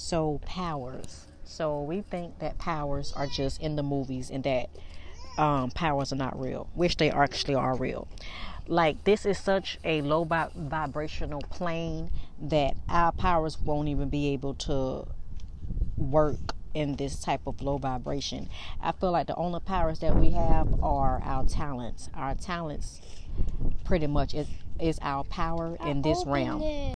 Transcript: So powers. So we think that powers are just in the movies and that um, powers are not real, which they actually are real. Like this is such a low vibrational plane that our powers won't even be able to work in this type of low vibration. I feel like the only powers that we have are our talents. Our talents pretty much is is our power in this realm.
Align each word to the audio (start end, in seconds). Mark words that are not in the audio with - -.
So 0.00 0.40
powers. 0.46 1.26
So 1.42 1.82
we 1.82 2.02
think 2.02 2.38
that 2.38 2.56
powers 2.56 3.12
are 3.16 3.26
just 3.26 3.60
in 3.60 3.74
the 3.74 3.82
movies 3.82 4.30
and 4.30 4.44
that 4.44 4.70
um, 5.36 5.72
powers 5.72 6.12
are 6.12 6.16
not 6.16 6.38
real, 6.38 6.70
which 6.74 6.98
they 6.98 7.10
actually 7.10 7.56
are 7.56 7.74
real. 7.74 8.06
Like 8.68 9.02
this 9.02 9.26
is 9.26 9.38
such 9.38 9.80
a 9.82 10.00
low 10.02 10.22
vibrational 10.24 11.40
plane 11.50 12.12
that 12.40 12.76
our 12.88 13.10
powers 13.10 13.58
won't 13.60 13.88
even 13.88 14.08
be 14.08 14.28
able 14.28 14.54
to 14.54 15.08
work 15.96 16.54
in 16.74 16.94
this 16.94 17.18
type 17.18 17.40
of 17.48 17.60
low 17.60 17.78
vibration. 17.78 18.48
I 18.80 18.92
feel 18.92 19.10
like 19.10 19.26
the 19.26 19.34
only 19.34 19.58
powers 19.58 19.98
that 19.98 20.14
we 20.14 20.30
have 20.30 20.80
are 20.80 21.20
our 21.24 21.44
talents. 21.44 22.08
Our 22.14 22.36
talents 22.36 23.00
pretty 23.84 24.06
much 24.06 24.32
is 24.32 24.46
is 24.80 24.98
our 25.02 25.24
power 25.24 25.76
in 25.84 26.02
this 26.02 26.24
realm. 26.24 26.62